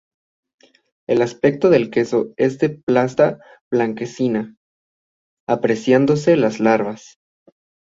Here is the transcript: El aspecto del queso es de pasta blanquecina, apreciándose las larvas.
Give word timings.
El 1.07 1.21
aspecto 1.21 1.69
del 1.69 1.91
queso 1.91 2.33
es 2.35 2.57
de 2.57 2.69
pasta 2.71 3.39
blanquecina, 3.71 4.55
apreciándose 5.47 6.37
las 6.37 6.59
larvas. 6.59 7.19